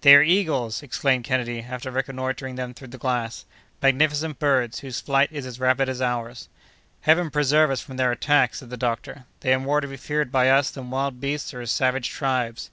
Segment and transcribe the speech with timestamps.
[0.00, 3.44] "They are eagles!" exclaimed Kennedy, after reconnoitring them through the glass,
[3.80, 6.48] "magnificent birds, whose flight is as rapid as ours."
[7.02, 10.32] "Heaven preserve us from their attacks!" said the doctor, "they are more to be feared
[10.32, 12.70] by us than wild beasts or savage tribes."